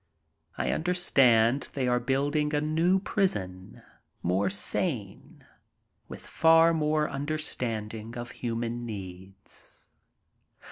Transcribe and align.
I 0.57 0.71
understand 0.71 1.69
they 1.73 1.87
are 1.87 1.99
building 1.99 2.55
a 2.55 2.59
new 2.59 2.97
prison, 2.97 3.83
more 4.23 4.49
sane, 4.49 5.45
with 6.07 6.25
far 6.25 6.73
more 6.73 7.07
understanding 7.07 8.17
of 8.17 8.31
human 8.31 8.83
needs. 8.83 9.91